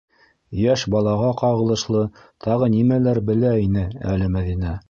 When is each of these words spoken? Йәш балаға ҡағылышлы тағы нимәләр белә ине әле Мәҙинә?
Йәш 0.61 0.85
балаға 0.95 1.29
ҡағылышлы 1.43 2.01
тағы 2.49 2.73
нимәләр 2.79 3.23
белә 3.31 3.55
ине 3.69 3.89
әле 4.17 4.35
Мәҙинә? 4.39 4.77